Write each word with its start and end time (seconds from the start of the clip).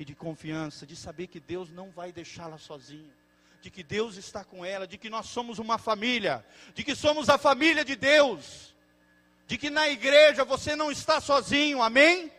e 0.00 0.04
de 0.04 0.14
confiança, 0.14 0.86
de 0.86 0.96
saber 0.96 1.26
que 1.26 1.38
Deus 1.38 1.70
não 1.70 1.90
vai 1.90 2.10
deixá-la 2.10 2.56
sozinha, 2.56 3.12
de 3.60 3.70
que 3.70 3.82
Deus 3.82 4.16
está 4.16 4.42
com 4.42 4.64
ela, 4.64 4.86
de 4.86 4.96
que 4.96 5.10
nós 5.10 5.26
somos 5.26 5.58
uma 5.58 5.76
família, 5.76 6.42
de 6.74 6.82
que 6.82 6.94
somos 6.94 7.28
a 7.28 7.36
família 7.36 7.84
de 7.84 7.94
Deus, 7.94 8.74
de 9.46 9.58
que 9.58 9.68
na 9.68 9.90
igreja 9.90 10.42
você 10.42 10.74
não 10.74 10.90
está 10.90 11.20
sozinho, 11.20 11.82
amém? 11.82 12.32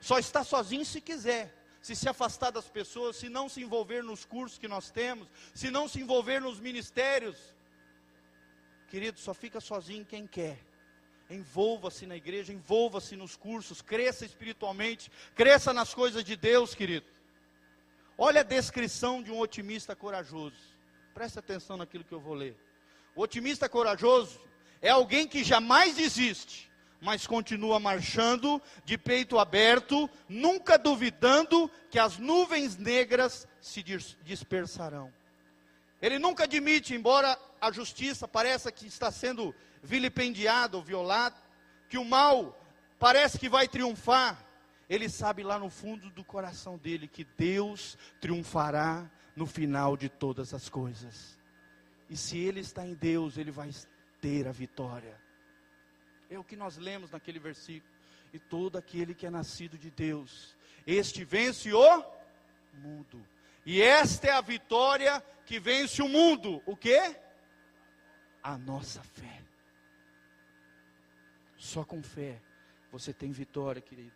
Só 0.00 0.18
está 0.18 0.42
sozinho 0.42 0.84
se 0.84 1.00
quiser 1.00 1.56
se 1.80 1.94
se 1.94 2.08
afastar 2.08 2.50
das 2.50 2.68
pessoas, 2.68 3.16
se 3.16 3.28
não 3.28 3.48
se 3.48 3.62
envolver 3.62 4.02
nos 4.02 4.24
cursos 4.24 4.58
que 4.58 4.68
nós 4.68 4.90
temos, 4.90 5.28
se 5.54 5.70
não 5.70 5.88
se 5.88 6.00
envolver 6.00 6.40
nos 6.40 6.60
ministérios. 6.60 7.36
Querido, 8.88 9.18
só 9.20 9.32
fica 9.32 9.60
sozinho 9.60 10.04
quem 10.04 10.26
quer. 10.26 10.58
Envolva-se 11.30 12.06
na 12.06 12.16
igreja, 12.16 12.52
envolva-se 12.52 13.14
nos 13.14 13.36
cursos, 13.36 13.82
cresça 13.82 14.24
espiritualmente, 14.24 15.10
cresça 15.34 15.72
nas 15.72 15.92
coisas 15.92 16.24
de 16.24 16.36
Deus, 16.36 16.74
querido. 16.74 17.06
Olha 18.16 18.40
a 18.40 18.44
descrição 18.44 19.22
de 19.22 19.30
um 19.30 19.38
otimista 19.38 19.94
corajoso. 19.94 20.56
Presta 21.12 21.40
atenção 21.40 21.76
naquilo 21.76 22.04
que 22.04 22.12
eu 22.12 22.20
vou 22.20 22.34
ler. 22.34 22.56
O 23.14 23.22
otimista 23.22 23.68
corajoso 23.68 24.40
é 24.80 24.90
alguém 24.90 25.26
que 25.26 25.44
jamais 25.44 25.96
desiste, 25.96 26.70
mas 27.00 27.26
continua 27.26 27.78
marchando 27.78 28.60
de 28.84 28.96
peito 28.96 29.38
aberto, 29.38 30.08
nunca 30.28 30.78
duvidando 30.78 31.70
que 31.90 31.98
as 31.98 32.18
nuvens 32.18 32.76
negras 32.76 33.46
se 33.60 33.82
dispersarão. 33.82 35.12
Ele 36.00 36.18
nunca 36.18 36.44
admite, 36.44 36.94
embora 36.94 37.38
a 37.60 37.72
justiça 37.72 38.28
pareça 38.28 38.70
que 38.70 38.86
está 38.86 39.10
sendo 39.10 39.54
vilipendiada 39.82 40.76
ou 40.76 40.82
violada, 40.82 41.36
que 41.88 41.98
o 41.98 42.04
mal 42.04 42.60
parece 42.98 43.38
que 43.38 43.48
vai 43.48 43.66
triunfar, 43.66 44.44
ele 44.88 45.08
sabe 45.08 45.42
lá 45.42 45.58
no 45.58 45.68
fundo 45.68 46.10
do 46.10 46.24
coração 46.24 46.78
dele 46.78 47.06
que 47.06 47.24
Deus 47.24 47.98
triunfará 48.20 49.10
no 49.36 49.46
final 49.46 49.96
de 49.96 50.08
todas 50.08 50.54
as 50.54 50.68
coisas. 50.68 51.38
E 52.08 52.16
se 52.16 52.38
ele 52.38 52.60
está 52.60 52.86
em 52.86 52.94
Deus, 52.94 53.36
ele 53.36 53.50
vai 53.50 53.70
ter 54.20 54.48
a 54.48 54.52
vitória. 54.52 55.20
É 56.30 56.38
o 56.38 56.44
que 56.44 56.56
nós 56.56 56.76
lemos 56.76 57.10
naquele 57.10 57.38
versículo. 57.38 57.92
E 58.32 58.38
todo 58.38 58.76
aquele 58.78 59.14
que 59.14 59.26
é 59.26 59.30
nascido 59.30 59.76
de 59.76 59.90
Deus, 59.90 60.56
este 60.86 61.24
vence 61.24 61.72
o 61.72 62.04
mundo. 62.74 63.26
E 63.64 63.82
esta 63.82 64.28
é 64.28 64.30
a 64.30 64.40
vitória 64.40 65.22
que 65.48 65.58
vence 65.58 66.02
o 66.02 66.08
mundo. 66.08 66.62
O 66.66 66.76
que? 66.76 67.16
A 68.42 68.58
nossa 68.58 69.02
fé. 69.02 69.42
Só 71.56 71.82
com 71.84 72.02
fé 72.02 72.38
você 72.92 73.14
tem 73.14 73.32
vitória, 73.32 73.80
querido. 73.80 74.12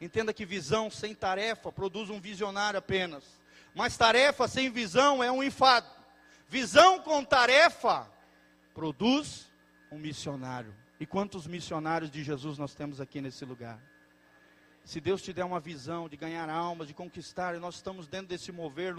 Entenda 0.00 0.32
que 0.32 0.46
visão 0.46 0.88
sem 0.88 1.12
tarefa 1.12 1.72
produz 1.72 2.08
um 2.08 2.20
visionário 2.20 2.78
apenas. 2.78 3.24
Mas 3.74 3.96
tarefa 3.96 4.46
sem 4.46 4.70
visão 4.70 5.22
é 5.24 5.30
um 5.30 5.42
enfado. 5.42 5.88
Visão 6.48 7.00
com 7.00 7.24
tarefa 7.24 8.08
produz 8.72 9.50
um 9.90 9.98
missionário. 9.98 10.72
E 11.00 11.06
quantos 11.06 11.48
missionários 11.48 12.10
de 12.10 12.22
Jesus 12.22 12.58
nós 12.58 12.74
temos 12.74 13.00
aqui 13.00 13.20
nesse 13.20 13.44
lugar? 13.44 13.82
Se 14.84 15.00
Deus 15.00 15.20
te 15.20 15.32
der 15.32 15.44
uma 15.44 15.58
visão 15.58 16.08
de 16.08 16.16
ganhar 16.16 16.48
almas, 16.48 16.86
de 16.86 16.94
conquistar, 16.94 17.56
e 17.56 17.58
nós 17.58 17.74
estamos 17.74 18.06
dentro 18.06 18.28
desse 18.28 18.52
mover. 18.52 18.94